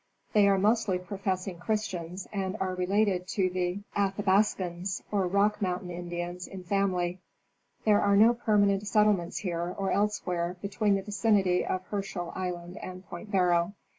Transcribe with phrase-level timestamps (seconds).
[0.33, 6.47] They are mostly professing Christians and are related to the Athabascans, or Rock mountain Indians,
[6.47, 7.19] in family.
[7.85, 13.05] 'There are no permanent settlements here or elsewhere between the vicinity of Herschel island and
[13.07, 13.75] Point Barrow.